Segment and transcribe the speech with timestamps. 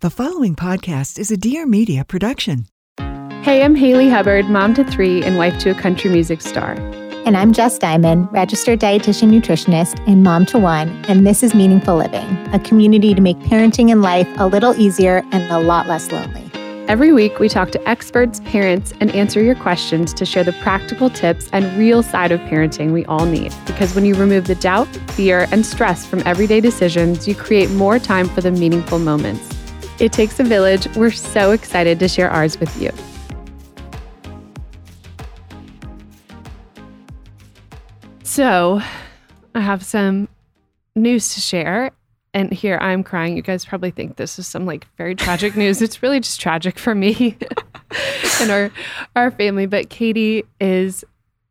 [0.00, 2.68] The following podcast is a Dear Media production.
[3.42, 6.74] Hey, I'm Haley Hubbard, mom to three and wife to a country music star.
[7.26, 11.96] And I'm Jess Diamond, registered dietitian nutritionist and mom to one, and this is Meaningful
[11.96, 16.12] Living, a community to make parenting and life a little easier and a lot less
[16.12, 16.48] lonely.
[16.86, 21.10] Every week, we talk to experts, parents, and answer your questions to share the practical
[21.10, 23.52] tips and real side of parenting we all need.
[23.66, 27.98] Because when you remove the doubt, fear, and stress from everyday decisions, you create more
[27.98, 29.57] time for the meaningful moments.
[29.98, 30.86] It takes a village.
[30.96, 32.90] We're so excited to share ours with you.
[38.22, 38.80] So,
[39.54, 40.28] I have some
[40.94, 41.90] news to share.
[42.34, 43.36] And here I'm crying.
[43.36, 45.82] You guys probably think this is some like very tragic news.
[45.82, 47.36] It's really just tragic for me
[48.40, 48.70] and our
[49.16, 49.66] our family.
[49.66, 51.04] But Katie is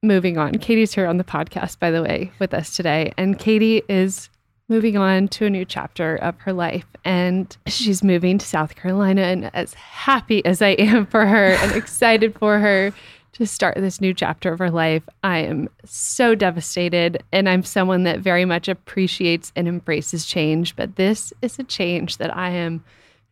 [0.04, 0.54] moving on.
[0.54, 3.12] Katie's here on the podcast, by the way, with us today.
[3.18, 4.30] And Katie is
[4.70, 6.86] moving on to a new chapter of her life.
[7.06, 9.22] And she's moving to South Carolina.
[9.22, 12.94] And as happy as I am for her and excited for her
[13.34, 17.24] to start this new chapter of her life, I am so devastated.
[17.32, 20.76] And I'm someone that very much appreciates and embraces change.
[20.76, 22.84] But this is a change that I am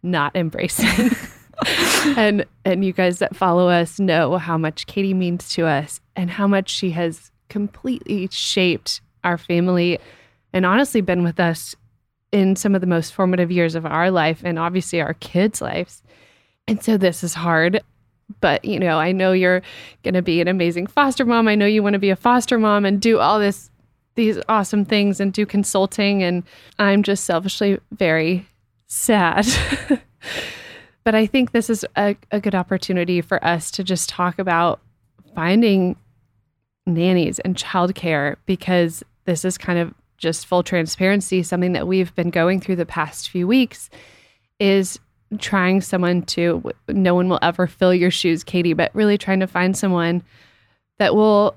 [0.03, 1.11] not embracing.
[2.17, 6.30] and and you guys that follow us know how much Katie means to us and
[6.30, 9.99] how much she has completely shaped our family
[10.56, 11.75] and honestly been with us
[12.31, 16.02] in some of the most formative years of our life and obviously our kids' lives.
[16.66, 17.81] And so this is hard.
[18.39, 19.61] But, you know, I know you're
[20.03, 21.50] going to be an amazing foster mom.
[21.50, 23.70] I know you want to be a foster mom and do all this,
[24.16, 26.23] these awesome things and do consulting.
[26.23, 26.42] And
[26.80, 28.48] I'm just selfishly very
[28.88, 29.45] sad.
[31.03, 34.80] but I think this is a, a good opportunity for us to just talk about
[35.36, 35.98] finding
[36.88, 42.30] nannies and childcare because this is kind of just full transparency, something that we've been
[42.30, 43.89] going through the past few weeks
[44.59, 44.99] is
[45.39, 49.47] trying someone to, no one will ever fill your shoes, Katie, but really trying to
[49.47, 50.23] find someone
[50.97, 51.55] that will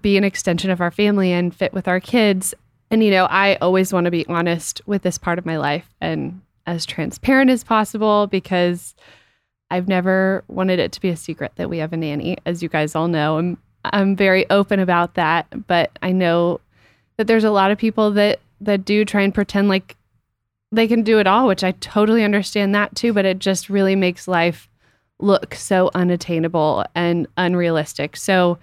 [0.00, 2.54] be an extension of our family and fit with our kids.
[2.90, 5.88] And, you know, I always want to be honest with this part of my life
[6.00, 8.94] and as transparent as possible because
[9.70, 12.68] I've never wanted it to be a secret that we have a nanny, as you
[12.68, 13.38] guys all know.
[13.38, 16.60] I'm I'm very open about that, but I know
[17.18, 19.96] that there's a lot of people that that do try and pretend like
[20.72, 23.96] they can do it all, which I totally understand that too, but it just really
[23.96, 24.68] makes life
[25.18, 28.16] look so unattainable and unrealistic.
[28.16, 28.58] So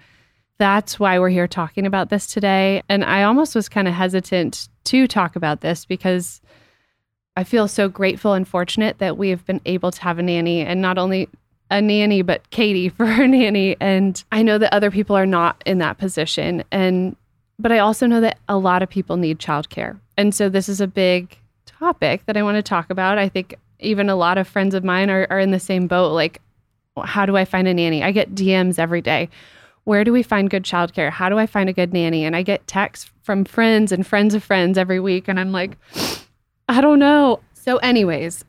[0.58, 2.82] that's why we're here talking about this today.
[2.88, 6.40] And I almost was kind of hesitant to talk about this because
[7.36, 10.60] I feel so grateful and fortunate that we have been able to have a nanny
[10.60, 11.28] and not only
[11.70, 13.76] a nanny, but Katie for her nanny.
[13.80, 16.64] And I know that other people are not in that position.
[16.70, 17.16] And
[17.58, 19.98] but I also know that a lot of people need childcare.
[20.16, 23.18] And so this is a big topic that I want to talk about.
[23.18, 26.12] I think even a lot of friends of mine are, are in the same boat.
[26.12, 26.40] Like,
[27.04, 28.02] how do I find a nanny?
[28.02, 29.28] I get DMs every day.
[29.84, 31.10] Where do we find good childcare?
[31.10, 32.24] How do I find a good nanny?
[32.24, 35.28] And I get texts from friends and friends of friends every week.
[35.28, 35.76] And I'm like,
[36.68, 37.40] I don't know.
[37.52, 38.44] So, anyways,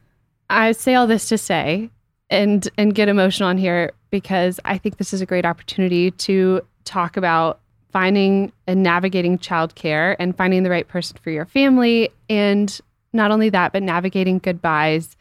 [0.50, 1.90] I say all this to say
[2.30, 6.62] and and get emotional on here because I think this is a great opportunity to
[6.86, 7.60] talk about
[7.92, 12.10] finding and navigating childcare and finding the right person for your family.
[12.30, 12.80] And
[13.14, 15.16] not only that, but navigating goodbyes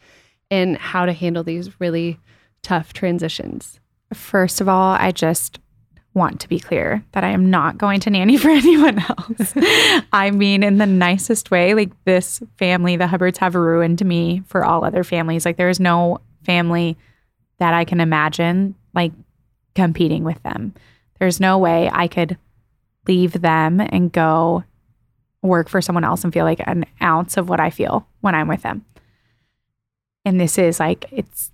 [0.51, 2.19] and how to handle these really
[2.61, 3.79] tough transitions.
[4.13, 5.59] First of all, I just
[6.13, 9.53] want to be clear that I am not going to nanny for anyone else.
[10.11, 14.65] I mean, in the nicest way, like this family, the Hubbards have ruined me for
[14.65, 15.45] all other families.
[15.45, 16.97] Like, there is no family
[17.59, 19.11] that I can imagine like
[19.75, 20.73] competing with them.
[21.19, 22.37] There's no way I could
[23.07, 24.63] leave them and go
[25.41, 28.47] work for someone else and feel like an ounce of what I feel when I'm
[28.47, 28.85] with them.
[30.25, 31.51] And this is like, it's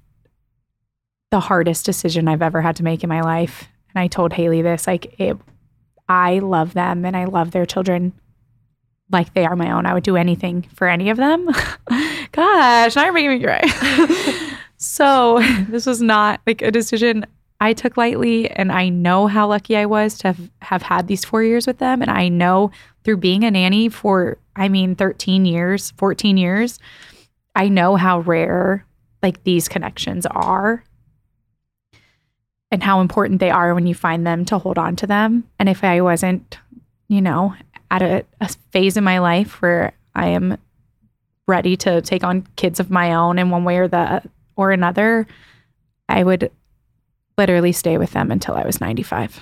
[1.31, 3.68] the hardest decision I've ever had to make in my life.
[3.94, 5.38] And I told Haley this like, it,
[6.09, 8.14] I love them and I love their children
[9.12, 9.85] like they are my own.
[9.85, 11.46] I would do anything for any of them.
[12.31, 13.62] Gosh, now you're making me cry.
[14.78, 15.40] so
[15.70, 17.26] this was not like a decision
[17.64, 18.50] I took lightly.
[18.50, 21.78] And I know how lucky I was to have, have had these four years with
[21.78, 22.02] them.
[22.02, 22.72] And I know
[23.06, 26.78] through being a nanny for, I mean, 13 years, 14 years,
[27.56, 28.86] I know how rare
[29.22, 30.84] like these connections are
[32.70, 35.50] and how important they are when you find them to hold on to them.
[35.58, 36.58] And if I wasn't,
[37.08, 37.56] you know,
[37.90, 40.58] at a, a phase in my life where I am
[41.48, 44.22] ready to take on kids of my own in one way or the
[44.58, 45.28] or another,
[46.10, 46.52] I would
[47.38, 49.40] literally stay with them until I was 95.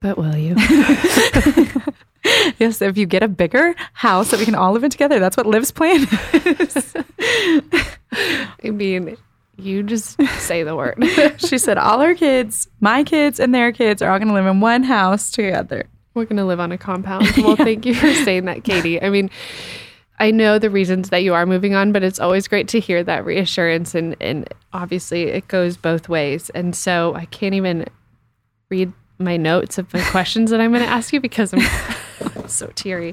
[0.00, 0.54] But will you?
[2.58, 5.36] yes, if you get a bigger house that we can all live in together, that's
[5.36, 6.94] what Liv's plan is.
[8.64, 9.16] I mean,
[9.56, 11.02] you just say the word.
[11.38, 14.46] she said all her kids, my kids and their kids are all going to live
[14.46, 15.84] in one house together.
[16.14, 17.30] We're going to live on a compound.
[17.36, 19.00] Well, thank you for saying that, Katie.
[19.00, 19.30] I mean,
[20.20, 23.04] I know the reasons that you are moving on, but it's always great to hear
[23.04, 26.50] that reassurance and and obviously it goes both ways.
[26.50, 27.86] And so I can't even
[28.70, 31.60] read my notes of the questions that I'm going to ask you because I'm
[32.48, 33.12] so teary.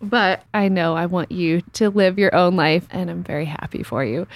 [0.00, 3.82] But I know I want you to live your own life and I'm very happy
[3.82, 4.26] for you.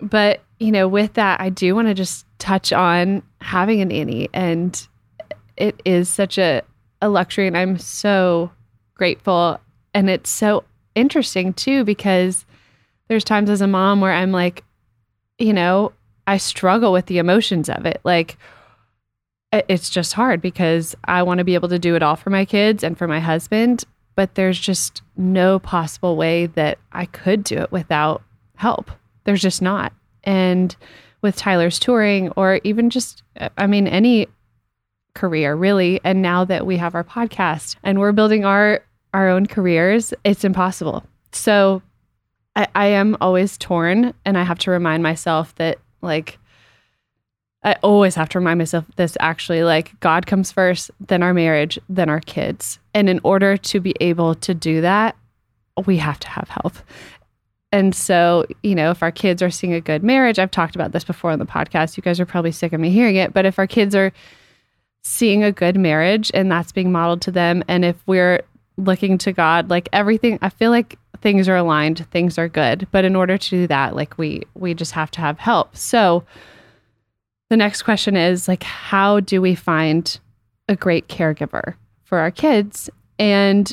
[0.00, 4.28] But, you know, with that, I do want to just touch on having a nanny
[4.32, 4.86] and
[5.56, 6.62] it is such a,
[7.02, 8.50] a luxury and I'm so
[8.94, 9.60] grateful
[9.94, 10.64] and it's so
[10.94, 12.44] interesting too because
[13.08, 14.64] there's times as a mom where I'm like,
[15.38, 15.92] you know,
[16.26, 18.00] I struggle with the emotions of it.
[18.04, 18.36] Like,
[19.52, 22.44] it's just hard because I want to be able to do it all for my
[22.44, 23.84] kids and for my husband,
[24.14, 28.22] but there's just no possible way that I could do it without
[28.54, 28.92] help.
[29.24, 29.92] There's just not.
[30.22, 30.76] And
[31.22, 33.24] with Tyler's touring, or even just,
[33.58, 34.28] I mean, any
[35.14, 36.00] career really.
[36.04, 38.82] And now that we have our podcast and we're building our
[39.14, 41.04] our own careers, it's impossible.
[41.32, 41.82] So
[42.56, 46.38] I, I am always torn and I have to remind myself that like
[47.62, 51.78] I always have to remind myself this actually like God comes first, then our marriage,
[51.88, 52.78] then our kids.
[52.94, 55.16] And in order to be able to do that,
[55.86, 56.74] we have to have help.
[57.72, 60.92] And so, you know, if our kids are seeing a good marriage, I've talked about
[60.92, 61.96] this before on the podcast.
[61.96, 64.12] You guys are probably sick of me hearing it, but if our kids are
[65.02, 68.42] seeing a good marriage and that's being modeled to them, and if we're
[68.76, 72.86] looking to God, like everything, I feel like things are aligned, things are good.
[72.90, 75.76] But in order to do that, like we we just have to have help.
[75.76, 76.24] So
[77.48, 80.18] the next question is like how do we find
[80.68, 81.74] a great caregiver
[82.04, 82.88] for our kids?
[83.18, 83.72] And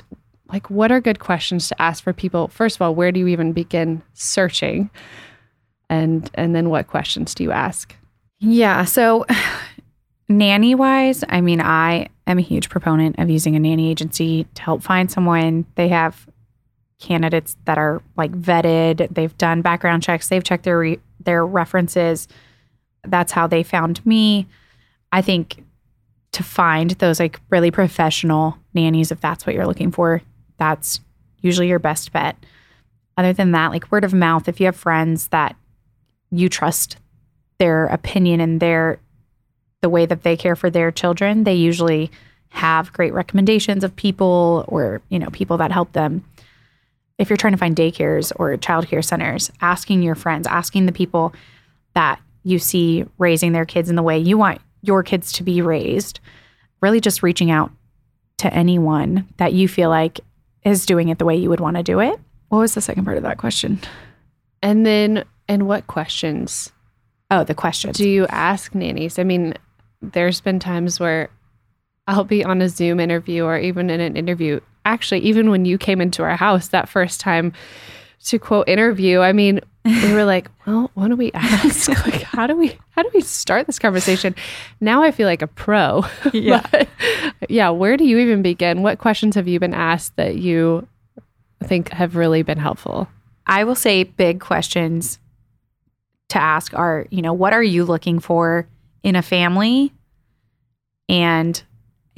[0.51, 2.47] like what are good questions to ask for people?
[2.47, 4.89] First of all, where do you even begin searching?
[5.89, 7.95] And and then what questions do you ask?
[8.39, 9.25] Yeah, so
[10.29, 14.61] nanny wise, I mean, I am a huge proponent of using a nanny agency to
[14.61, 15.65] help find someone.
[15.75, 16.27] They have
[16.99, 22.27] candidates that are like vetted, they've done background checks, they've checked their re- their references.
[23.03, 24.47] That's how they found me.
[25.11, 25.63] I think
[26.33, 30.21] to find those like really professional nannies if that's what you're looking for,
[30.57, 30.99] that's
[31.41, 32.35] usually your best bet.
[33.15, 35.55] Other than that, like word of mouth, if you have friends that
[36.29, 36.97] you trust
[37.57, 38.99] their opinion and their
[39.81, 42.11] the way that they care for their children, they usually
[42.49, 46.23] have great recommendations of people or, you know, people that help them.
[47.17, 51.33] If you're trying to find daycares or childcare centers, asking your friends, asking the people
[51.93, 55.61] that you see raising their kids in the way you want your kids to be
[55.61, 56.19] raised,
[56.81, 57.71] really just reaching out
[58.37, 60.19] to anyone that you feel like
[60.63, 62.19] is doing it the way you would want to do it.
[62.49, 63.79] What was the second part of that question?
[64.61, 66.71] And then, and what questions?
[67.29, 67.97] Oh, the questions.
[67.97, 69.19] Do you ask nannies?
[69.19, 69.55] I mean,
[70.01, 71.29] there's been times where
[72.07, 74.59] I'll be on a Zoom interview or even in an interview.
[74.85, 77.51] Actually, even when you came into our house that first time
[78.25, 81.89] to quote interview, I mean, we were like, well, what do we ask?
[82.05, 84.35] like, how do we how do we start this conversation?
[84.79, 86.05] Now I feel like a pro.
[86.33, 86.65] Yeah.
[86.71, 86.87] but,
[87.49, 87.69] yeah.
[87.69, 88.81] Where do you even begin?
[88.81, 90.87] What questions have you been asked that you
[91.63, 93.07] think have really been helpful?
[93.45, 95.19] I will say big questions
[96.29, 98.67] to ask are, you know, what are you looking for
[99.07, 99.93] in a family?
[101.07, 101.63] And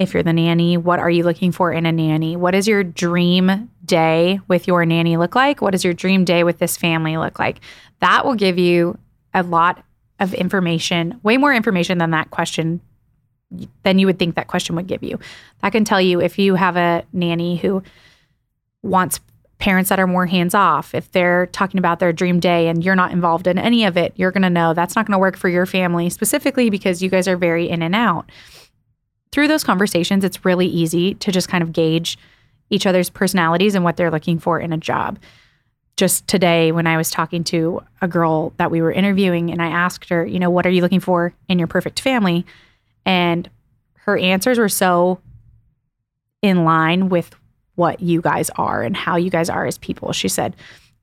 [0.00, 2.34] if you're the nanny, what are you looking for in a nanny?
[2.34, 5.62] What does your dream day with your nanny look like?
[5.62, 7.60] What does your dream day with this family look like?
[8.00, 8.98] That will give you
[9.32, 9.84] a lot
[10.18, 12.80] of information, way more information than that question
[13.84, 15.20] than you would think that question would give you.
[15.62, 17.84] That can tell you if you have a nanny who
[18.82, 19.20] wants
[19.60, 22.96] parents that are more hands off, if they're talking about their dream day and you're
[22.96, 25.36] not involved in any of it, you're going to know that's not going to work
[25.36, 28.30] for your family specifically because you guys are very in and out.
[29.30, 32.18] Through those conversations, it's really easy to just kind of gauge
[32.70, 35.18] each other's personalities and what they're looking for in a job.
[35.96, 39.66] Just today, when I was talking to a girl that we were interviewing, and I
[39.66, 42.46] asked her, you know, what are you looking for in your perfect family?
[43.04, 43.48] And
[43.94, 45.20] her answers were so
[46.40, 47.34] in line with
[47.80, 50.12] what you guys are and how you guys are as people.
[50.12, 50.54] She said,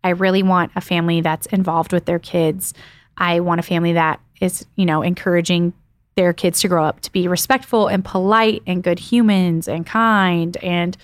[0.03, 2.71] I really want a family that's involved with their kids.
[3.17, 5.73] I want a family that is, you know, encouraging
[6.15, 10.55] their kids to grow up to be respectful and polite and good humans and kind.
[10.57, 10.95] And,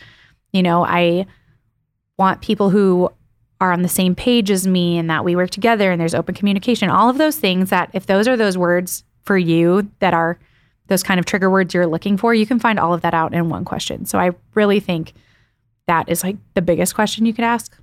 [0.51, 1.25] you know, I
[2.19, 3.11] want people who
[3.59, 6.35] are on the same page as me and that we work together and there's open
[6.35, 6.91] communication.
[6.91, 10.37] All of those things that, if those are those words for you that are
[10.87, 13.33] those kind of trigger words you're looking for, you can find all of that out
[13.33, 14.05] in one question.
[14.05, 15.13] So I really think
[15.87, 17.77] that is like the biggest question you could ask.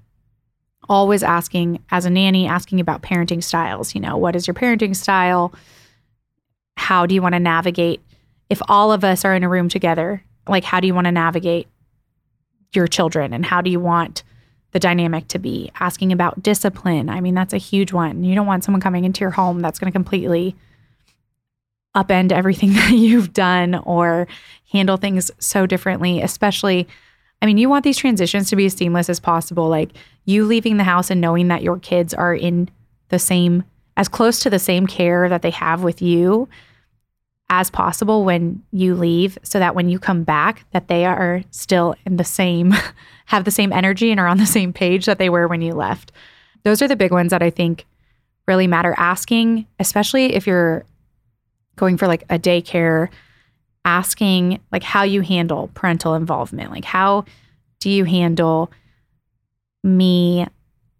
[0.88, 3.94] always asking as a nanny, asking about parenting styles.
[3.94, 5.52] You know, what is your parenting style?
[6.76, 8.00] How do you want to navigate?
[8.48, 11.12] If all of us are in a room together, like how do you want to
[11.12, 11.68] navigate
[12.72, 14.24] your children and how do you want
[14.72, 15.70] the dynamic to be?
[15.78, 17.08] Asking about discipline.
[17.08, 18.24] I mean, that's a huge one.
[18.24, 20.56] You don't want someone coming into your home that's going to completely
[21.94, 24.26] upend everything that you've done or
[24.72, 26.88] handle things so differently, especially.
[27.42, 29.68] I mean, you want these transitions to be as seamless as possible.
[29.68, 29.90] Like
[30.24, 32.68] you leaving the house and knowing that your kids are in
[33.08, 33.64] the same,
[33.96, 36.48] as close to the same care that they have with you
[37.50, 41.96] as possible when you leave so that when you come back that they are still
[42.06, 42.72] in the same
[43.26, 45.74] have the same energy and are on the same page that they were when you
[45.74, 46.12] left.
[46.62, 47.86] Those are the big ones that I think
[48.46, 50.84] really matter asking, especially if you're
[51.76, 53.08] going for like a daycare,
[53.84, 56.70] asking like how you handle parental involvement.
[56.70, 57.24] Like, how
[57.80, 58.70] do you handle
[59.82, 60.46] me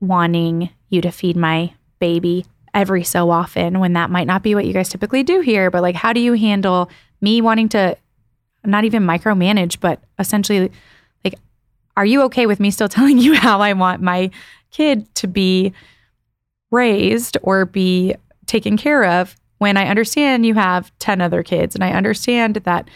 [0.01, 4.65] wanting you to feed my baby every so often when that might not be what
[4.65, 5.71] you guys typically do here?
[5.71, 7.97] But like, how do you handle me wanting to
[8.65, 10.71] not even micromanage, but essentially,
[11.25, 11.35] like,
[11.97, 14.31] are you okay with me still telling you how I want my
[14.71, 15.73] kid to be
[16.71, 18.15] raised or be
[18.47, 22.89] taken care of when I understand you have 10 other kids and I understand that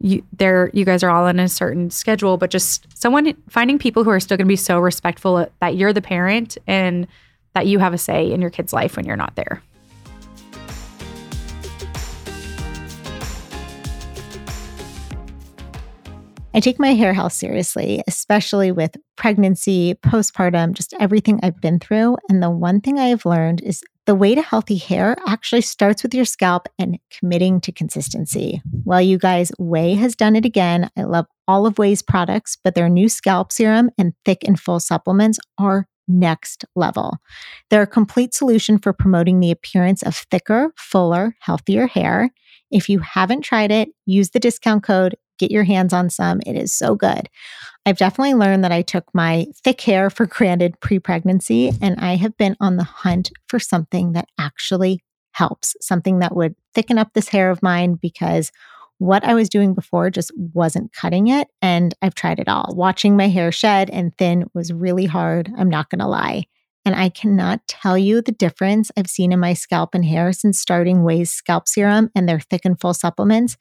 [0.00, 4.04] you there you guys are all on a certain schedule but just someone finding people
[4.04, 7.06] who are still going to be so respectful that you're the parent and
[7.54, 9.62] that you have a say in your kid's life when you're not there.
[16.52, 22.16] I take my hair health seriously, especially with pregnancy, postpartum, just everything I've been through.
[22.28, 26.02] And the one thing I have learned is the way to healthy hair actually starts
[26.02, 28.60] with your scalp and committing to consistency.
[28.84, 30.90] Well, you guys, Ouai has done it again.
[30.96, 34.80] I love all of Ouai's products, but their new scalp serum and thick and full
[34.80, 37.18] supplements are next level.
[37.70, 42.30] They're a complete solution for promoting the appearance of thicker, fuller, healthier hair.
[42.70, 46.40] If you haven't tried it, use the discount code get your hands on some.
[46.46, 47.28] It is so good.
[47.86, 52.16] I've definitely learned that I took my thick hair for granted pre pregnancy, and I
[52.16, 55.00] have been on the hunt for something that actually
[55.32, 58.50] helps, something that would thicken up this hair of mine because
[58.98, 61.48] what I was doing before just wasn't cutting it.
[61.60, 62.72] And I've tried it all.
[62.76, 65.50] Watching my hair shed and thin was really hard.
[65.58, 66.44] I'm not going to lie.
[66.84, 70.58] And I cannot tell you the difference I've seen in my scalp and hair since
[70.58, 73.56] starting Ouai's scalp serum and their thick and full supplements.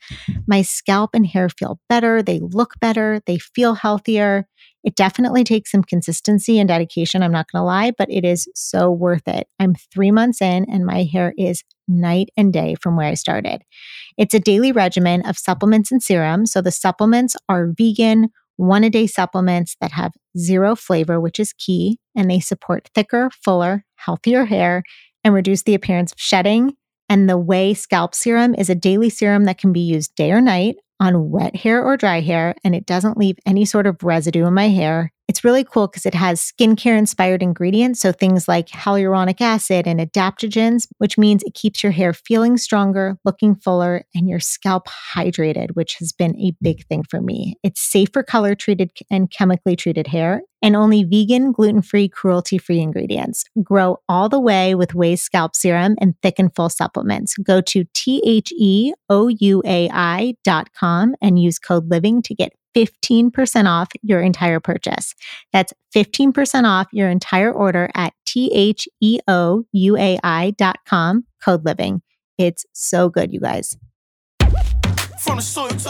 [0.46, 2.22] My scalp and hair feel better.
[2.22, 3.22] They look better.
[3.26, 4.48] They feel healthier.
[4.84, 7.24] It definitely takes some consistency and dedication.
[7.24, 9.48] I'm not going to lie, but it is so worth it.
[9.58, 13.62] I'm three months in and my hair is night and day from where I started.
[14.18, 16.52] It's a daily regimen of supplements and serums.
[16.52, 21.54] So the supplements are vegan, one a day supplements that have zero flavor, which is
[21.54, 24.84] key, and they support thicker, fuller, healthier hair
[25.24, 26.74] and reduce the appearance of shedding.
[27.10, 30.42] And the Ouai Scalp Serum is a daily serum that can be used day or
[30.42, 34.46] night on wet hair or dry hair, and it doesn't leave any sort of residue
[34.48, 35.12] in my hair.
[35.28, 38.02] It's really cool because it has skincare inspired ingredients.
[38.02, 43.18] So things like hyaluronic acid and adaptogens, which means it keeps your hair feeling stronger,
[43.24, 47.56] looking fuller, and your scalp hydrated, which has been a big thing for me.
[47.64, 52.58] It's safe for color treated and chemically treated hair and only vegan, gluten free, cruelty
[52.58, 53.46] free ingredients.
[53.62, 57.36] Grow all the way with Ouai Scalp Serum and thick and full supplements.
[57.38, 62.22] Go to T H E O U A I dot com and use code LIVING
[62.24, 65.16] to get 15% off your entire purchase.
[65.52, 68.92] That's 15% off your entire order at T-H-E-O-U-A-I
[70.58, 72.02] dot com, code living.
[72.38, 73.78] It's so good, you guys.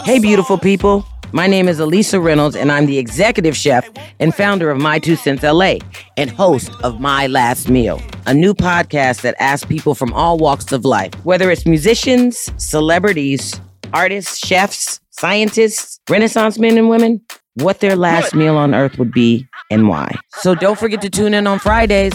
[0.04, 1.04] Hey, beautiful people.
[1.32, 5.16] My name is Alisa Reynolds, and I'm the executive chef and founder of My Two
[5.16, 5.78] Cents LA
[6.16, 10.70] and host of My Last Meal, a new podcast that asks people from all walks
[10.70, 13.60] of life, whether it's musicians, celebrities,
[13.92, 17.20] artists, chefs, scientists, Renaissance men and women,
[17.54, 20.14] what their last meal on earth would be and why.
[20.38, 22.12] So don't forget to tune in on Fridays.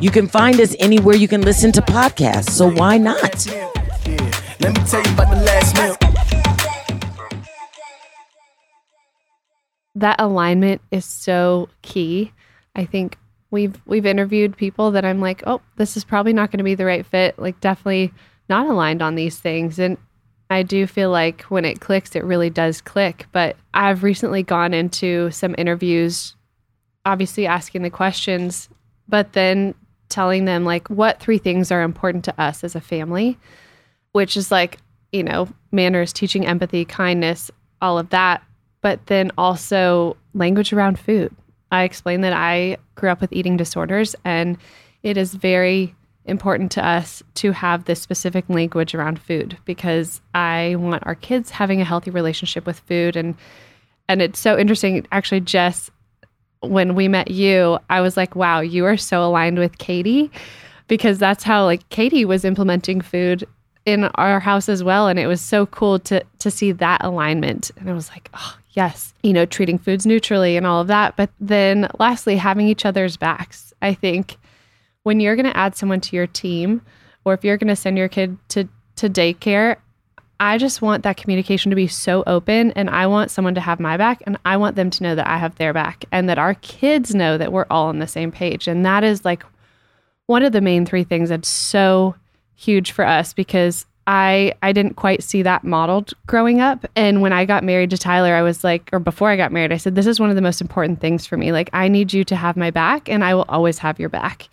[0.00, 3.46] You can find us anywhere you can listen to podcasts, so why not?
[4.60, 5.96] Let me tell you about the last meal.
[9.94, 12.32] That alignment is so key.
[12.74, 13.18] I think
[13.50, 16.74] we've we've interviewed people that I'm like, "Oh, this is probably not going to be
[16.74, 18.12] the right fit." Like definitely
[18.48, 19.98] not aligned on these things and
[20.50, 23.26] I do feel like when it clicks, it really does click.
[23.30, 26.34] But I've recently gone into some interviews,
[27.06, 28.68] obviously asking the questions,
[29.08, 29.74] but then
[30.08, 33.38] telling them, like, what three things are important to us as a family,
[34.12, 34.78] which is like,
[35.12, 38.42] you know, manners, teaching empathy, kindness, all of that.
[38.80, 41.34] But then also language around food.
[41.70, 44.58] I explained that I grew up with eating disorders and
[45.02, 45.94] it is very
[46.26, 51.50] important to us to have this specific language around food because I want our kids
[51.50, 53.16] having a healthy relationship with food.
[53.16, 53.34] And
[54.08, 55.06] and it's so interesting.
[55.12, 55.90] Actually Jess
[56.60, 60.30] when we met you I was like wow you are so aligned with Katie
[60.88, 63.46] because that's how like Katie was implementing food
[63.86, 65.08] in our house as well.
[65.08, 67.70] And it was so cool to to see that alignment.
[67.78, 71.16] And I was like oh yes you know treating foods neutrally and all of that.
[71.16, 74.36] But then lastly having each other's backs I think
[75.02, 76.82] when you're going to add someone to your team
[77.24, 79.76] or if you're going to send your kid to to daycare
[80.40, 83.78] I just want that communication to be so open and I want someone to have
[83.78, 86.38] my back and I want them to know that I have their back and that
[86.38, 88.66] our kids know that we're all on the same page.
[88.66, 89.44] And that is like
[90.26, 92.14] one of the main three things that's so
[92.54, 96.86] huge for us because I I didn't quite see that modeled growing up.
[96.96, 99.72] And when I got married to Tyler I was like or before I got married
[99.72, 101.52] I said this is one of the most important things for me.
[101.52, 104.48] Like I need you to have my back and I will always have your back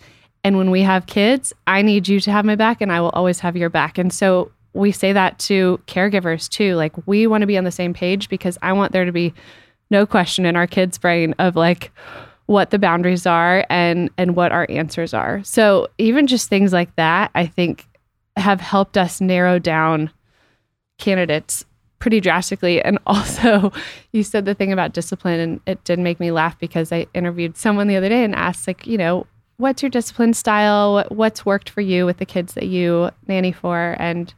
[0.48, 3.10] and when we have kids, I need you to have my back and I will
[3.10, 3.98] always have your back.
[3.98, 6.76] And so we say that to caregivers too.
[6.76, 9.34] Like we want to be on the same page because I want there to be
[9.90, 11.92] no question in our kids' brain of like
[12.46, 15.44] what the boundaries are and and what our answers are.
[15.44, 17.86] So even just things like that, I think
[18.38, 20.12] have helped us narrow down
[20.98, 21.66] candidates
[22.00, 22.82] pretty drastically.
[22.82, 23.74] And also,
[24.14, 27.58] you said the thing about discipline, and it did make me laugh because I interviewed
[27.58, 29.28] someone the other day and asked, like, you know,
[29.58, 31.06] what's your discipline style?
[31.10, 33.96] What's worked for you with the kids that you nanny for?
[34.00, 34.34] And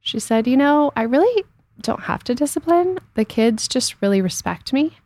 [0.00, 1.44] she said, you know, I really
[1.80, 2.98] don't have to discipline.
[3.14, 4.96] The kids just really respect me.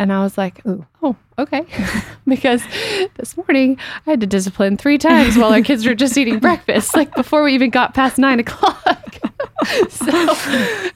[0.00, 0.86] And I was like, Ooh.
[1.02, 1.66] oh, okay.
[2.26, 2.62] because
[3.16, 6.94] this morning I had to discipline three times while our kids were just eating breakfast,
[6.94, 9.16] like before we even got past nine o'clock.
[9.88, 10.34] so,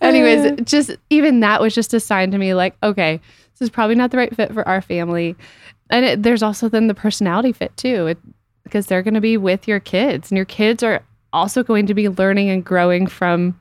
[0.01, 0.57] anyways, uh.
[0.63, 3.21] just even that was just a sign to me like, okay,
[3.63, 5.37] is probably not the right fit for our family.
[5.91, 8.09] And it, there's also then the personality fit too.
[8.09, 8.19] It,
[8.65, 11.03] because they're going to be with your kids and your kids are
[11.33, 13.61] also going to be learning and growing from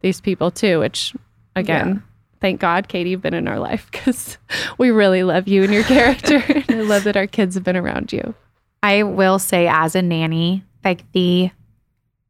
[0.00, 1.14] these people too which
[1.56, 2.00] again yeah.
[2.40, 4.36] thank god katie you've been in our life because
[4.78, 6.42] we really love you and your character.
[6.68, 8.34] And i love that our kids have been around you.
[8.82, 11.50] I will say as a nanny like the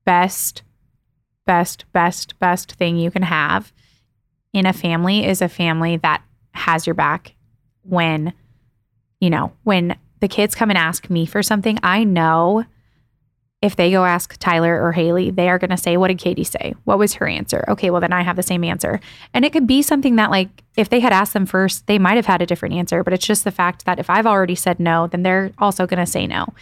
[0.04, 0.62] best
[1.46, 3.72] best best best thing you can have
[4.52, 6.22] in a family is a family that
[6.54, 7.34] has your back
[7.82, 8.32] when
[9.20, 12.66] you know, when the kids come and ask me for something, I know
[13.62, 16.44] if they go ask Tyler or Haley, they are going to say, What did Katie
[16.44, 16.74] say?
[16.84, 17.64] What was her answer?
[17.68, 19.00] Okay, well, then I have the same answer.
[19.32, 22.16] And it could be something that, like, if they had asked them first, they might
[22.16, 23.02] have had a different answer.
[23.02, 26.04] But it's just the fact that if I've already said no, then they're also going
[26.04, 26.52] to say no.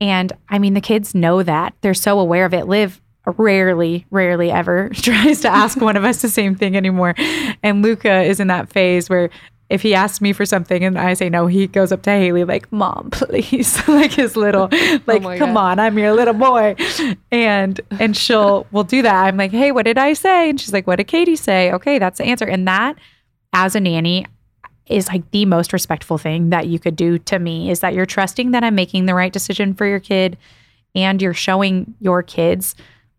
[0.00, 1.74] And I mean, the kids know that.
[1.80, 2.66] They're so aware of it.
[2.66, 7.14] Liv rarely, rarely ever tries to ask one of us the same thing anymore.
[7.62, 9.30] And Luca is in that phase where
[9.70, 12.44] if he asks me for something and I say no, he goes up to Haley
[12.44, 15.56] like, "Mom, please," like his little, oh like, oh "Come God.
[15.56, 16.76] on, I'm your little boy,"
[17.30, 19.24] and and she'll will do that.
[19.24, 21.98] I'm like, "Hey, what did I say?" And she's like, "What did Katie say?" Okay,
[21.98, 22.44] that's the answer.
[22.44, 22.96] And that,
[23.52, 24.26] as a nanny,
[24.86, 28.06] is like the most respectful thing that you could do to me is that you're
[28.06, 30.36] trusting that I'm making the right decision for your kid,
[30.94, 32.74] and you're showing your kids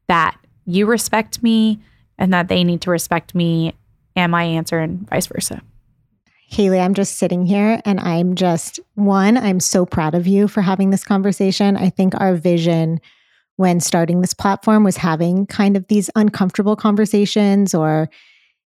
[0.07, 1.79] that you respect me
[2.17, 3.73] and that they need to respect me
[4.15, 5.61] and my answer, and vice versa.
[6.47, 10.61] Haley, I'm just sitting here and I'm just, one, I'm so proud of you for
[10.61, 11.75] having this conversation.
[11.75, 13.01] I think our vision
[13.57, 18.09] when starting this platform was having kind of these uncomfortable conversations or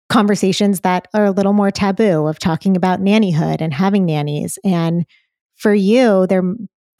[0.09, 4.59] conversations that are a little more taboo of talking about nannyhood and having nannies.
[4.65, 5.07] And
[5.55, 6.43] for you, there,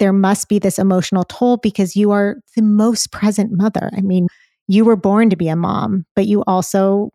[0.01, 3.91] there must be this emotional toll because you are the most present mother.
[3.97, 4.27] I mean,
[4.67, 7.13] you were born to be a mom, but you also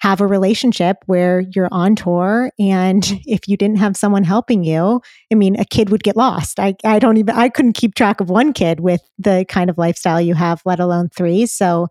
[0.00, 3.16] have a relationship where you're on tour and mm-hmm.
[3.26, 5.00] if you didn't have someone helping you
[5.32, 6.60] i mean a kid would get lost.
[6.60, 9.76] I, I don't even i couldn't keep track of one kid with the kind of
[9.76, 11.46] lifestyle you have let alone three.
[11.46, 11.88] So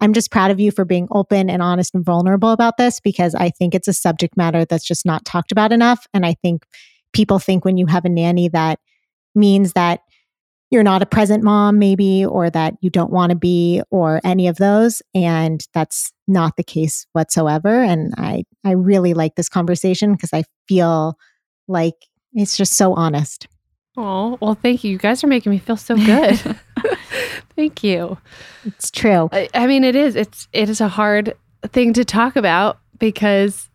[0.00, 3.34] i'm just proud of you for being open and honest and vulnerable about this because
[3.34, 6.06] i think it's a subject matter that's just not talked about enough.
[6.14, 6.64] And i think
[7.12, 8.78] people think when you have a nanny that
[9.38, 10.00] means that
[10.70, 14.48] you're not a present mom, maybe, or that you don't want to be, or any
[14.48, 15.00] of those.
[15.14, 17.82] And that's not the case whatsoever.
[17.82, 21.16] And I, I really like this conversation because I feel
[21.68, 21.94] like
[22.34, 23.48] it's just so honest.
[23.96, 24.92] Oh, well, thank you.
[24.92, 26.38] You guys are making me feel so good.
[27.56, 28.18] thank you.
[28.64, 29.28] It's true.
[29.32, 30.14] I, I mean, it is.
[30.14, 31.34] It's it is a hard
[31.66, 33.68] thing to talk about because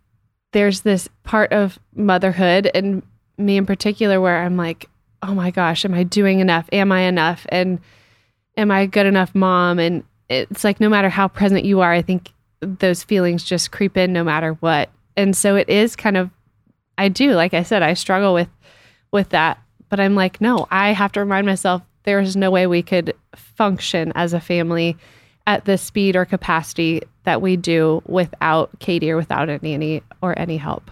[0.54, 3.04] there's this part of motherhood and
[3.38, 4.88] me in particular where I'm like,
[5.24, 6.68] oh my gosh, am I doing enough?
[6.72, 7.46] Am I enough?
[7.50, 7.80] And
[8.58, 9.80] am I a good enough mom?
[9.80, 13.98] And it's like no matter how present you are, I think those feelings just creep
[13.98, 14.90] in no matter what.
[15.16, 16.30] And so it is kind of
[16.98, 17.34] I do.
[17.34, 18.50] Like I said, I struggle with
[19.12, 19.60] with that.
[19.90, 23.16] But I'm like, no, I have to remind myself there is no way we could
[23.36, 24.98] function as a family
[25.48, 30.38] at the speed or capacity that we do without Katie or without a nanny or
[30.38, 30.90] any help.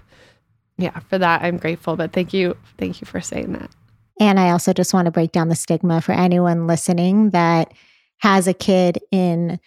[0.78, 1.96] Yeah, for that I'm grateful.
[1.96, 3.72] But thank you, thank you for saying that.
[4.20, 7.74] And I also just want to break down the stigma for anyone listening that
[8.20, 9.60] has a kid in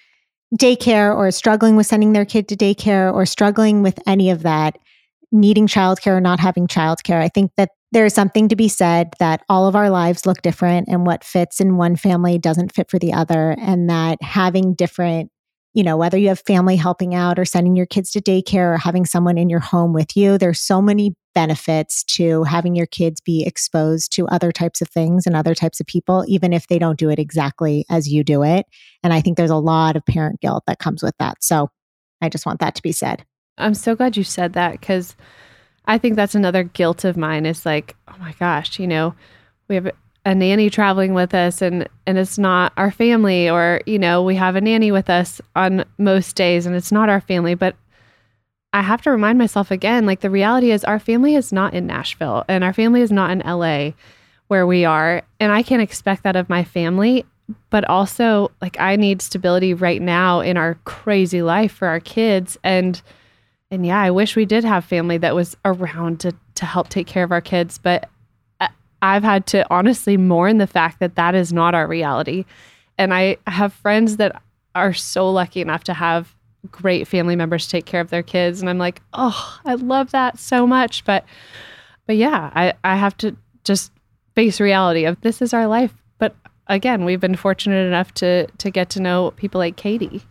[0.56, 4.78] daycare or struggling with sending their kid to daycare or struggling with any of that,
[5.32, 7.20] needing childcare or not having childcare.
[7.20, 10.42] I think that there is something to be said that all of our lives look
[10.42, 13.56] different and what fits in one family doesn't fit for the other.
[13.58, 15.30] And that having different,
[15.74, 18.78] you know, whether you have family helping out or sending your kids to daycare or
[18.78, 23.20] having someone in your home with you, there's so many benefits to having your kids
[23.20, 26.78] be exposed to other types of things and other types of people, even if they
[26.78, 28.66] don't do it exactly as you do it.
[29.02, 31.42] And I think there's a lot of parent guilt that comes with that.
[31.42, 31.70] So
[32.22, 33.26] I just want that to be said.
[33.58, 35.16] I'm so glad you said that because
[35.86, 39.14] I think that's another guilt of mine is like, oh my gosh, you know,
[39.68, 39.90] we have
[40.26, 44.34] a nanny traveling with us and and it's not our family or you know we
[44.34, 47.76] have a nanny with us on most days and it's not our family but
[48.72, 51.86] I have to remind myself again like the reality is our family is not in
[51.86, 53.92] Nashville and our family is not in LA
[54.48, 55.22] where we are.
[55.40, 57.24] And I can't expect that of my family
[57.70, 62.58] but also like I need stability right now in our crazy life for our kids.
[62.64, 63.00] And
[63.70, 67.06] and yeah I wish we did have family that was around to to help take
[67.06, 68.08] care of our kids but
[69.04, 72.46] I've had to honestly mourn the fact that that is not our reality.
[72.96, 74.40] And I have friends that
[74.74, 76.34] are so lucky enough to have
[76.70, 78.62] great family members take care of their kids.
[78.62, 81.04] And i'm like oh i love that so much.
[81.04, 81.26] But
[82.06, 83.92] but yeah i i have to just
[84.34, 85.92] face reality of this is our life.
[86.16, 86.34] But
[86.68, 90.22] again we've been fortunate enough to to get to know people like katie.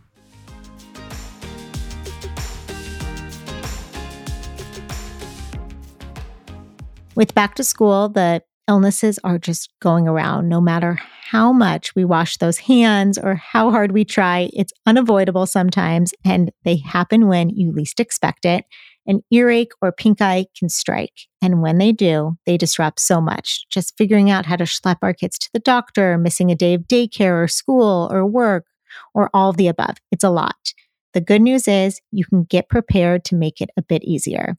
[7.14, 10.98] With back to school the illnesses are just going around no matter
[11.30, 16.50] how much we wash those hands or how hard we try, it's unavoidable sometimes, and
[16.64, 18.64] they happen when you least expect it.
[19.06, 21.26] An earache or pink eye can strike.
[21.42, 23.68] And when they do, they disrupt so much.
[23.68, 26.82] Just figuring out how to schlep our kids to the doctor, missing a day of
[26.82, 28.64] daycare or school or work,
[29.12, 29.96] or all of the above.
[30.10, 30.72] It's a lot.
[31.12, 34.56] The good news is you can get prepared to make it a bit easier.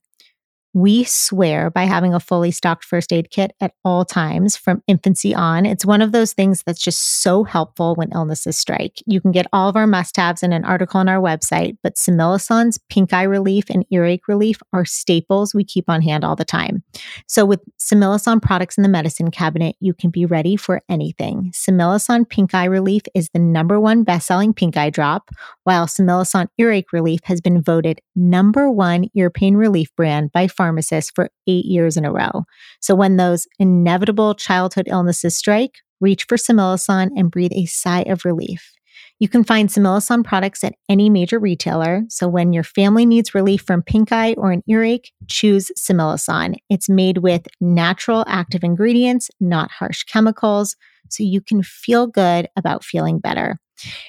[0.76, 5.34] We swear by having a fully stocked first aid kit at all times from infancy
[5.34, 5.64] on.
[5.64, 9.02] It's one of those things that's just so helpful when illnesses strike.
[9.06, 11.96] You can get all of our must haves in an article on our website, but
[11.96, 16.44] Similasan's pink eye relief and earache relief are staples we keep on hand all the
[16.44, 16.82] time.
[17.26, 21.52] So, with Similasan products in the medicine cabinet, you can be ready for anything.
[21.54, 25.30] Similasan pink eye relief is the number one best selling pink eye drop,
[25.64, 31.12] while Similasan earache relief has been voted number one ear pain relief brand by pharmacists
[31.14, 32.44] for eight years in a row.
[32.80, 38.24] So when those inevitable childhood illnesses strike, reach for Similasan and breathe a sigh of
[38.24, 38.72] relief.
[39.18, 42.02] You can find Similasan products at any major retailer.
[42.08, 46.56] So when your family needs relief from pink eye or an earache, choose Similasan.
[46.68, 50.76] It's made with natural active ingredients, not harsh chemicals,
[51.08, 53.58] so you can feel good about feeling better.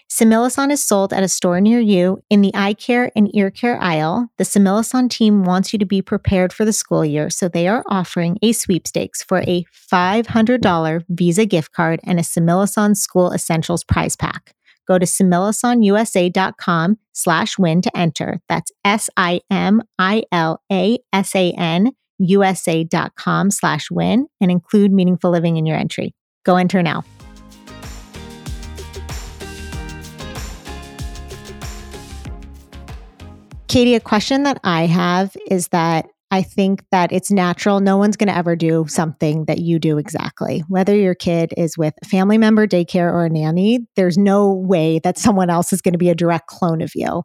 [0.10, 3.82] Similasan is sold at a store near you in the eye care and ear care
[3.82, 4.30] aisle.
[4.38, 7.84] The Similasan team wants you to be prepared for the school year, so they are
[7.88, 14.16] offering a sweepstakes for a $500 Visa gift card and a Similasan School Essentials prize
[14.16, 14.54] pack.
[14.88, 18.40] Go to similasanusa.com slash win to enter.
[18.48, 19.42] That's S-I-M-I-L-A-S-A-N
[22.20, 26.16] USA.com slash win and include meaningful living in your entry.
[26.46, 27.04] Go enter now.
[33.68, 37.80] Katie, a question that I have is that I think that it's natural.
[37.80, 40.64] No one's going to ever do something that you do exactly.
[40.68, 45.00] Whether your kid is with a family member, daycare, or a nanny, there's no way
[45.00, 47.24] that someone else is going to be a direct clone of you.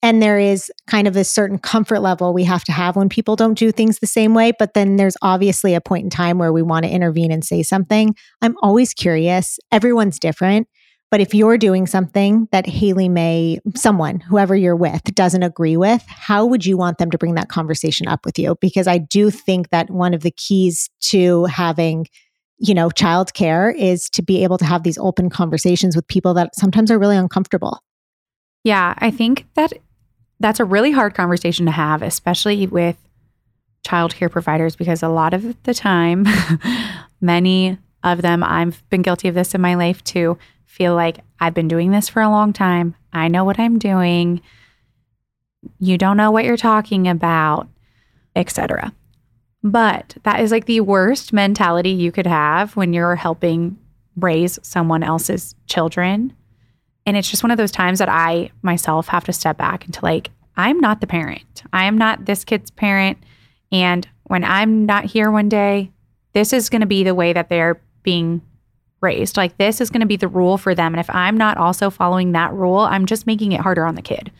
[0.00, 3.34] And there is kind of a certain comfort level we have to have when people
[3.34, 4.52] don't do things the same way.
[4.56, 7.62] But then there's obviously a point in time where we want to intervene and say
[7.62, 8.14] something.
[8.40, 9.58] I'm always curious.
[9.72, 10.68] Everyone's different.
[11.10, 16.04] But if you're doing something that Haley May, someone, whoever you're with, doesn't agree with,
[16.06, 18.56] how would you want them to bring that conversation up with you?
[18.60, 22.06] Because I do think that one of the keys to having
[22.58, 26.54] you know, childcare is to be able to have these open conversations with people that
[26.54, 27.82] sometimes are really uncomfortable.
[28.64, 29.72] Yeah, I think that
[30.40, 32.96] that's a really hard conversation to have, especially with
[33.86, 36.26] childcare providers, because a lot of the time,
[37.20, 40.36] many of them, I've been guilty of this in my life too,
[40.68, 42.94] feel like I've been doing this for a long time.
[43.12, 44.40] I know what I'm doing.
[45.80, 47.68] You don't know what you're talking about,
[48.36, 48.92] etc.
[49.64, 53.76] But that is like the worst mentality you could have when you're helping
[54.16, 56.32] raise someone else's children.
[57.06, 60.04] And it's just one of those times that I myself have to step back into
[60.04, 61.62] like, I'm not the parent.
[61.72, 63.18] I am not this kid's parent.
[63.72, 65.90] And when I'm not here one day,
[66.34, 68.42] this is going to be the way that they're being
[69.00, 69.36] raised.
[69.36, 70.94] Like, this is going to be the rule for them.
[70.94, 74.02] And if I'm not also following that rule, I'm just making it harder on the
[74.02, 74.30] kid.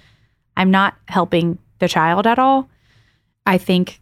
[0.57, 2.69] I'm not helping the child at all.
[3.47, 4.01] I think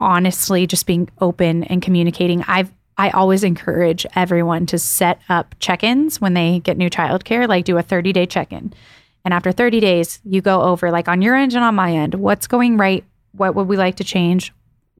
[0.00, 2.44] honestly just being open and communicating.
[2.46, 7.66] I've I always encourage everyone to set up check-ins when they get new childcare, like
[7.66, 8.72] do a 30-day check-in.
[9.22, 12.14] And after 30 days, you go over like on your end and on my end,
[12.14, 13.04] what's going right?
[13.32, 14.52] What would we like to change?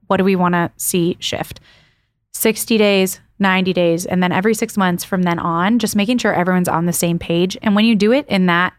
[0.09, 1.61] What do we want to see shift?
[2.35, 6.33] 60 days, 90 days, and then every 6 months from then on, just making sure
[6.33, 7.57] everyone's on the same page.
[7.62, 8.72] And when you do it in that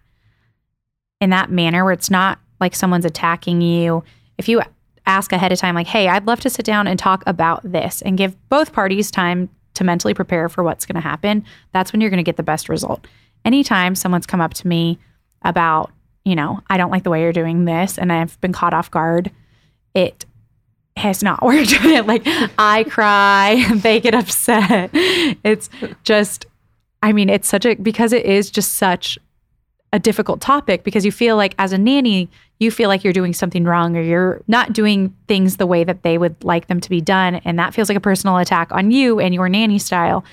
[1.20, 4.04] in that manner where it's not like someone's attacking you,
[4.38, 4.62] if you
[5.06, 8.02] ask ahead of time, like, hey, I'd love to sit down and talk about this
[8.02, 12.02] and give both parties time to mentally prepare for what's going to happen, that's when
[12.02, 13.08] you're going to get the best result.
[13.46, 15.00] Anytime someone's come up to me
[15.44, 15.92] about,
[16.26, 18.92] you know, I don't like the way you're doing this and I've been caught off
[18.92, 19.32] guard,
[19.94, 20.26] it
[20.98, 21.84] has not worked.
[22.06, 22.24] like
[22.58, 24.90] I cry, they get upset.
[24.94, 25.70] It's
[26.04, 26.46] just,
[27.02, 29.18] I mean, it's such a, because it is just such
[29.94, 32.30] a difficult topic because you feel like as a nanny,
[32.60, 36.04] you feel like you're doing something wrong or you're not doing things the way that
[36.04, 37.36] they would like them to be done.
[37.36, 40.26] And that feels like a personal attack on you and your nanny style.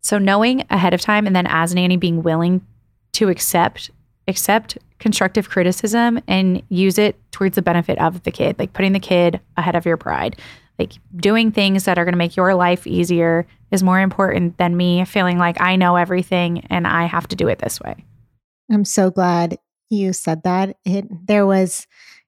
[0.00, 2.66] So knowing ahead of time and then as a nanny being willing
[3.12, 3.90] to accept
[4.28, 9.00] accept constructive criticism and use it towards the benefit of the kid, like putting the
[9.00, 10.38] kid ahead of your pride.
[10.78, 14.76] Like doing things that are going to make your life easier is more important than
[14.76, 18.04] me feeling like I know everything and I have to do it this way.
[18.70, 19.58] I'm so glad
[19.90, 20.76] you said that.
[20.84, 21.86] It there was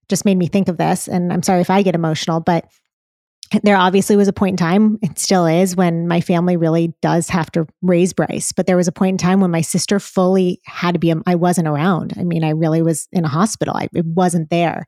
[0.08, 2.66] just made me think of this and I'm sorry if I get emotional, but
[3.62, 7.28] there obviously was a point in time, it still is, when my family really does
[7.28, 8.52] have to raise Bryce.
[8.52, 11.22] But there was a point in time when my sister fully had to be, um,
[11.26, 12.14] I wasn't around.
[12.18, 14.84] I mean, I really was in a hospital, I it wasn't there.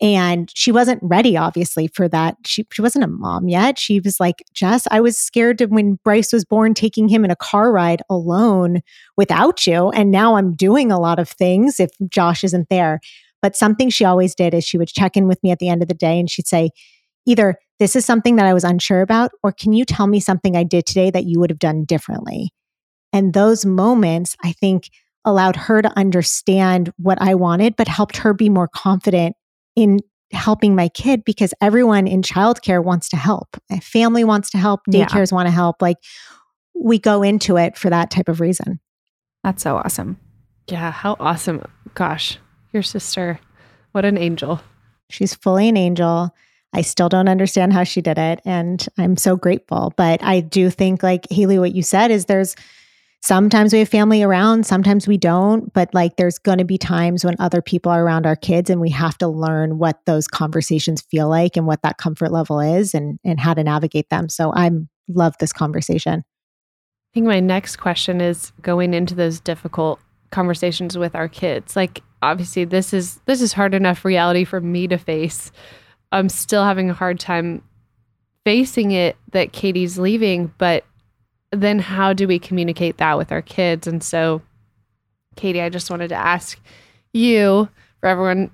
[0.00, 2.36] And she wasn't ready, obviously, for that.
[2.46, 3.80] She, she wasn't a mom yet.
[3.80, 7.32] She was like, Jess, I was scared to when Bryce was born, taking him in
[7.32, 8.80] a car ride alone
[9.16, 9.90] without you.
[9.90, 13.00] And now I'm doing a lot of things if Josh isn't there.
[13.42, 15.82] But something she always did is she would check in with me at the end
[15.82, 16.70] of the day and she'd say,
[17.28, 20.56] either this is something that I was unsure about, or can you tell me something
[20.56, 22.52] I did today that you would have done differently?
[23.12, 24.88] And those moments, I think,
[25.24, 29.36] allowed her to understand what I wanted, but helped her be more confident
[29.76, 30.00] in
[30.32, 33.48] helping my kid because everyone in childcare wants to help.
[33.70, 35.36] A family wants to help, daycares yeah.
[35.36, 35.80] want to help.
[35.80, 35.98] Like
[36.74, 38.80] we go into it for that type of reason.
[39.44, 40.18] That's so awesome.
[40.68, 41.62] Yeah, how awesome.
[41.94, 42.38] Gosh,
[42.72, 43.40] your sister,
[43.92, 44.60] what an angel.
[45.10, 46.34] She's fully an angel.
[46.72, 48.40] I still don't understand how she did it.
[48.44, 49.92] And I'm so grateful.
[49.96, 52.54] But I do think, like Haley, what you said is there's
[53.22, 55.72] sometimes we have family around, sometimes we don't.
[55.72, 58.80] But like there's going to be times when other people are around our kids and
[58.80, 62.94] we have to learn what those conversations feel like and what that comfort level is
[62.94, 64.28] and, and how to navigate them.
[64.28, 64.70] So I
[65.08, 66.20] love this conversation.
[66.20, 70.00] I think my next question is going into those difficult
[70.30, 71.74] conversations with our kids.
[71.74, 75.50] Like obviously this is this is hard enough reality for me to face
[76.12, 77.62] I'm still having a hard time
[78.44, 80.84] facing it that Katie's leaving, but
[81.52, 83.86] then how do we communicate that with our kids?
[83.86, 84.42] And so,
[85.36, 86.58] Katie, I just wanted to ask
[87.12, 87.68] you,
[88.00, 88.50] for everyone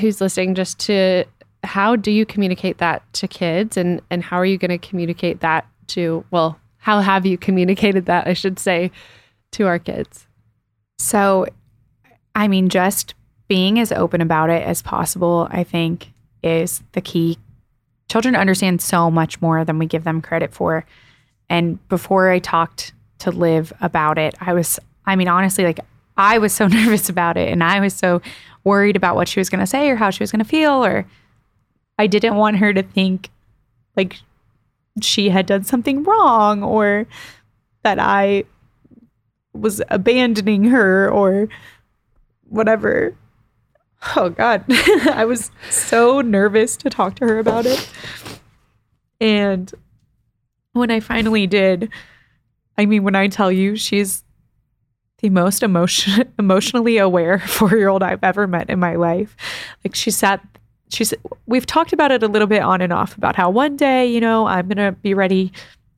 [0.00, 1.24] who's listening, just to
[1.64, 5.40] how do you communicate that to kids and, and how are you going to communicate
[5.40, 8.90] that to, well, how have you communicated that, I should say,
[9.52, 10.26] to our kids?
[10.98, 11.46] So,
[12.34, 13.14] I mean, just
[13.48, 16.11] being as open about it as possible, I think
[16.42, 17.38] is the key.
[18.08, 20.84] Children understand so much more than we give them credit for.
[21.48, 25.80] And before I talked to Liv about it, I was, I mean, honestly, like
[26.16, 28.20] I was so nervous about it and I was so
[28.64, 30.84] worried about what she was going to say or how she was going to feel,
[30.84, 31.06] or
[31.98, 33.30] I didn't want her to think
[33.96, 34.20] like
[35.00, 37.06] she had done something wrong or
[37.82, 38.44] that I
[39.52, 41.48] was abandoning her or
[42.48, 43.14] whatever
[44.16, 44.64] oh god.
[45.10, 47.88] I was so nervous to talk to her about it.
[49.20, 49.72] And
[50.72, 51.90] when i finally did
[52.78, 54.24] i mean when i tell you she's
[55.18, 59.36] the most emotion emotionally aware four-year-old i've ever met in my life.
[59.84, 60.44] Like she sat
[60.88, 61.14] she's
[61.46, 64.20] we've talked about it a little bit on and off about how one day you
[64.20, 65.52] know i'm gonna be ready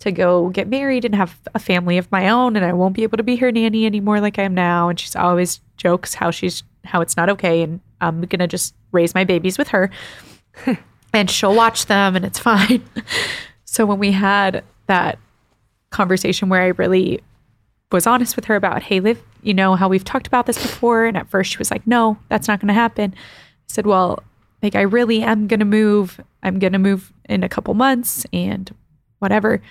[0.05, 3.05] to go get married and have a family of my own and I won't be
[3.05, 4.91] able to be her nanny anymore like I am now.
[4.91, 8.75] And she's always jokes how she's how it's not okay and I'm going to just
[8.93, 9.91] raise my babies with her.
[11.13, 12.83] and she'll watch them and it's fine.
[13.65, 15.19] so when we had that
[15.91, 17.21] conversation where I really
[17.93, 21.05] was honest with her about, hey, Liv, you know how we've talked about this before.
[21.05, 23.15] And at first she was like, no, that's not going to happen.
[23.17, 24.23] I said, well,
[24.63, 26.21] like I really am going to move.
[26.43, 28.75] I'm going to move in a couple months and
[29.19, 29.63] whatever.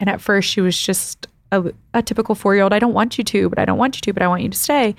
[0.00, 2.72] And at first she was just a, a typical four year old.
[2.72, 4.48] I don't want you to, but I don't want you to, but I want you
[4.48, 4.94] to stay.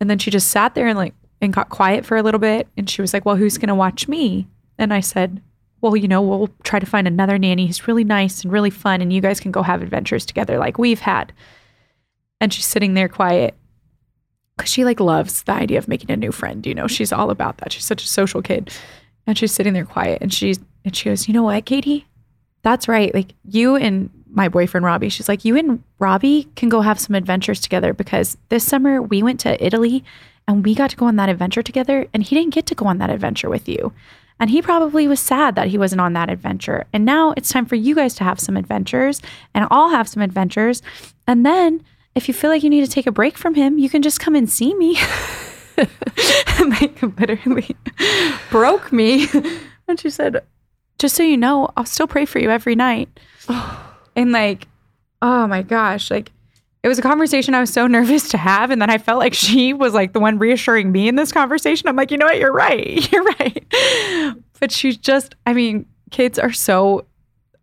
[0.00, 2.68] And then she just sat there and like, and got quiet for a little bit.
[2.76, 4.46] And she was like, well, who's going to watch me?
[4.78, 5.42] And I said,
[5.80, 9.00] well, you know, we'll try to find another nanny who's really nice and really fun,
[9.02, 11.32] and you guys can go have adventures together like we've had.
[12.40, 13.54] And she's sitting there quiet
[14.56, 16.66] because she like loves the idea of making a new friend.
[16.66, 17.72] You know, she's all about that.
[17.72, 18.70] She's such a social kid.
[19.26, 22.06] And she's sitting there quiet and she's, and she goes, you know what, Katie?
[22.62, 23.12] That's right.
[23.14, 27.16] Like you and my boyfriend, Robbie, she's like, you and Robbie can go have some
[27.16, 30.04] adventures together because this summer we went to Italy
[30.46, 32.86] and we got to go on that adventure together and he didn't get to go
[32.86, 33.94] on that adventure with you.
[34.38, 36.84] And he probably was sad that he wasn't on that adventure.
[36.92, 39.22] And now it's time for you guys to have some adventures
[39.54, 40.82] and I'll have some adventures.
[41.26, 41.82] And then
[42.14, 44.20] if you feel like you need to take a break from him, you can just
[44.20, 44.98] come and see me.
[46.60, 47.74] like literally
[48.50, 49.28] broke me.
[49.88, 50.42] And she said,
[50.98, 53.08] just so you know, I'll still pray for you every night.
[53.48, 53.95] Oh.
[54.16, 54.66] And like,
[55.22, 56.32] oh my gosh, like
[56.82, 58.70] it was a conversation I was so nervous to have.
[58.70, 61.88] And then I felt like she was like the one reassuring me in this conversation.
[61.88, 62.38] I'm like, you know what?
[62.38, 63.12] You're right.
[63.12, 63.66] You're right.
[64.58, 67.04] But she's just, I mean, kids are so,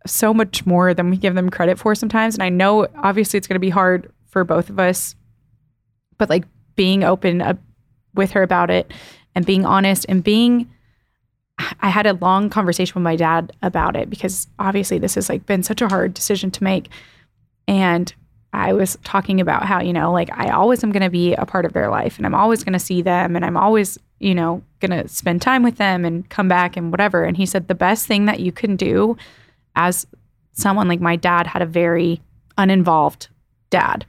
[0.06, 2.34] so much more than we give them credit for sometimes.
[2.34, 5.16] And I know obviously it's going to be hard for both of us.
[6.18, 6.44] But like
[6.76, 7.54] being open uh,
[8.14, 8.92] with her about it
[9.34, 10.70] and being honest and being
[11.58, 15.46] I had a long conversation with my dad about it because obviously this has like
[15.46, 16.88] been such a hard decision to make.
[17.68, 18.12] And
[18.52, 21.46] I was talking about how, you know, like I always am going to be a
[21.46, 24.34] part of their life and I'm always going to see them and I'm always, you
[24.34, 27.24] know, going to spend time with them and come back and whatever.
[27.24, 29.16] And he said the best thing that you can do
[29.76, 30.06] as
[30.52, 32.20] someone like my dad had a very
[32.58, 33.28] uninvolved
[33.70, 34.06] dad.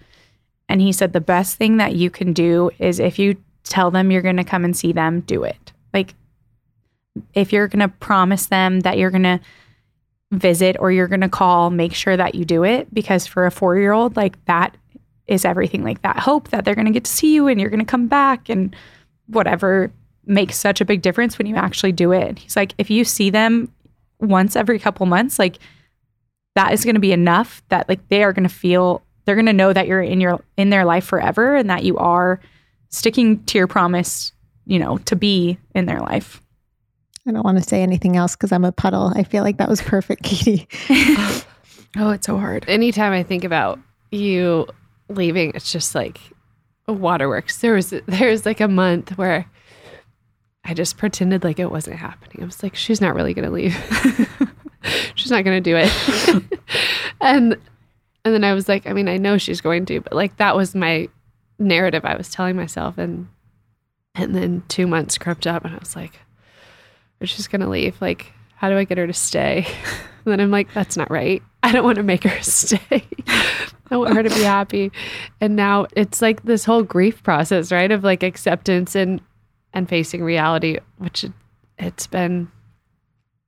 [0.68, 4.12] And he said, the best thing that you can do is if you tell them
[4.12, 5.72] you're going to come and see them, do it.
[5.94, 6.16] Like,
[7.34, 9.40] if you're going to promise them that you're going to
[10.32, 12.94] visit or you're going to call, make sure that you do it.
[12.94, 14.76] Because for a four year old, like that
[15.28, 15.84] is everything.
[15.84, 17.86] Like that hope that they're going to get to see you and you're going to
[17.86, 18.76] come back and
[19.28, 19.92] whatever
[20.26, 22.40] makes such a big difference when you actually do it.
[22.40, 23.72] He's like, if you see them
[24.20, 25.60] once every couple months, like
[26.56, 29.46] that is going to be enough that like they are going to feel they're going
[29.48, 32.40] to know that you're in your in their life forever and that you are
[32.90, 34.32] sticking to your promise,
[34.66, 36.42] you know, to be in their life.
[37.28, 39.12] I don't want to say anything else because I'm a puddle.
[39.16, 40.68] I feel like that was perfect, Katie.
[41.98, 42.66] oh, it's so hard.
[42.68, 43.80] Anytime I think about
[44.12, 44.68] you
[45.10, 46.20] leaving, it's just like
[46.88, 47.58] waterworks.
[47.60, 49.50] There was there was like a month where
[50.64, 52.44] I just pretended like it wasn't happening.
[52.44, 53.76] I was like, she's not really gonna leave.
[55.16, 56.44] she's not gonna do it.
[57.22, 57.58] and
[58.24, 60.56] and then I was like, I mean, I know she's going to, but like that
[60.56, 61.08] was my
[61.60, 62.98] narrative I was telling myself.
[62.98, 63.28] And
[64.14, 66.20] and then two months crept up and I was like,
[67.24, 68.00] she's gonna leave.
[68.02, 69.68] Like, how do I get her to stay?
[70.26, 71.42] And then I'm like, that's not right.
[71.64, 73.04] I don't want to make her stay.
[73.92, 74.92] I want her to be happy.
[75.42, 77.92] And now it's like this whole grief process, right?
[77.92, 79.22] Of like acceptance and
[79.74, 81.34] and facing reality, which it,
[81.78, 82.50] it's been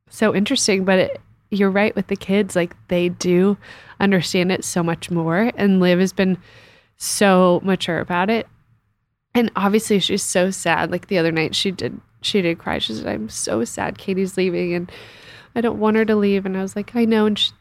[0.10, 0.84] so interesting.
[0.84, 3.58] But it, you're right with the kids; like they do
[3.99, 5.51] understand it so much more.
[5.56, 6.38] And Liv has been
[6.97, 8.47] so mature about it.
[9.34, 10.91] And obviously, she's so sad.
[10.91, 12.80] Like the other night, she did she did cry.
[12.80, 13.97] She said, "I'm so sad.
[13.97, 14.91] Katie's leaving, and
[15.56, 17.51] I don't want her to leave." And I was like, "I know." And she,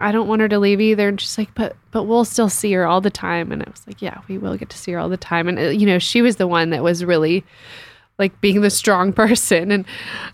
[0.00, 1.08] I don't want her to leave either.
[1.08, 3.86] And she's like, "But but we'll still see her all the time." And I was
[3.86, 5.98] like, "Yeah, we will get to see her all the time." And uh, you know,
[5.98, 7.44] she was the one that was really
[8.18, 9.84] like being the strong person, and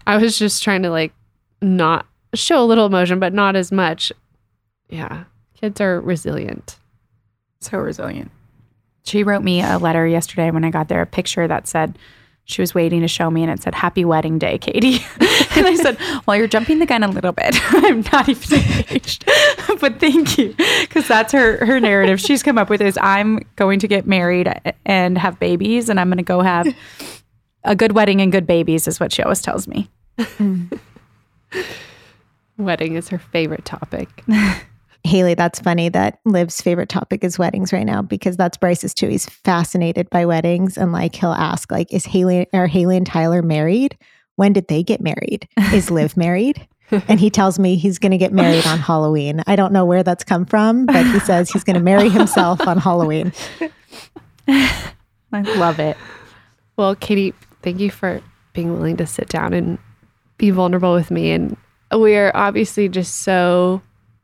[0.07, 1.13] I was just trying to like
[1.61, 4.13] not show a little emotion, but not as much.
[4.89, 5.25] Yeah,
[5.59, 6.77] kids are resilient.
[7.61, 8.31] So resilient.
[9.05, 11.99] She wrote me a letter yesterday when I got there, a picture that said
[12.53, 15.05] she was waiting to show me and it said happy wedding day katie.
[15.55, 17.55] And i said well you're jumping the gun a little bit.
[17.73, 19.29] I'm not even engaged.
[19.81, 22.21] But thank you because that's her her narrative.
[22.21, 24.49] She's come up with is i'm going to get married
[24.87, 26.73] and have babies and i'm going to go have
[27.65, 29.89] a good wedding and good babies is what she always tells me.
[32.59, 34.09] Wedding is her favorite topic
[35.05, 39.09] Haley, that's funny that Liv's favorite topic is weddings right now because that's Bryce's too.
[39.09, 43.43] He's fascinated by weddings and like he'll ask, like, is Haley are Haley and Tyler
[43.43, 43.99] married?
[44.37, 45.49] When did they get married?
[45.73, 46.67] Is Liv married?
[47.09, 49.43] and he tells me he's going to get married on Halloween.
[49.47, 52.67] I don't know where that's come from, but he says he's going to marry himself
[52.67, 53.33] on Halloween.
[54.49, 55.97] I love it.
[56.77, 57.33] Well, Katie,
[57.63, 58.21] thank you for
[58.53, 59.79] being willing to sit down and
[60.37, 61.31] be vulnerable with me.
[61.31, 61.57] And
[61.97, 63.81] we are obviously just so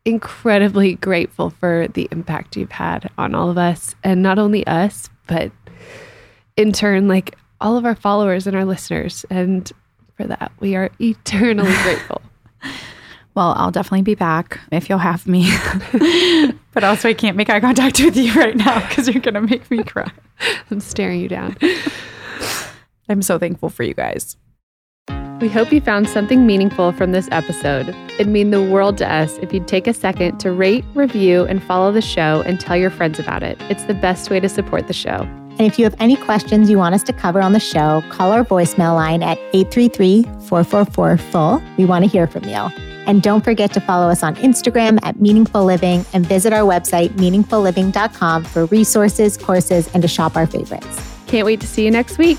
[0.09, 3.95] incredibly grateful for the impact you've had on all of us.
[4.03, 5.53] And not only us, but
[6.57, 9.27] in turn, like all of our followers and our listeners.
[9.29, 9.71] And
[10.17, 12.23] for that, we are eternally grateful.
[13.35, 15.53] Well, I'll definitely be back if you'll have me.
[16.73, 19.43] but also, I can't make eye contact with you right now because you're going to
[19.43, 20.11] make me cry.
[20.71, 21.57] I'm staring you down.
[23.09, 24.37] I'm so thankful for you guys.
[25.41, 27.91] We hope you found something meaningful from this episode.
[28.19, 31.63] It'd mean the world to us if you'd take a second to rate, review, and
[31.63, 33.57] follow the show and tell your friends about it.
[33.71, 35.29] It's the best way to support the show.
[35.59, 38.33] And if you have any questions you want us to cover on the show, call
[38.33, 41.63] our voicemail line at 833 444 FULL.
[41.77, 42.69] We want to hear from you.
[43.07, 47.11] And don't forget to follow us on Instagram at Meaningful Living and visit our website,
[47.11, 51.01] meaningfulliving.com, for resources, courses, and to shop our favorites.
[51.29, 52.39] Can't wait to see you next week.